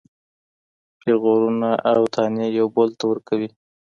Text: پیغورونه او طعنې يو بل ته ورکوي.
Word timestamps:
پیغورونه 0.99 1.69
او 1.91 2.01
طعنې 2.13 2.47
يو 2.57 2.67
بل 2.75 2.89
ته 2.97 3.03
ورکوي. 3.11 3.49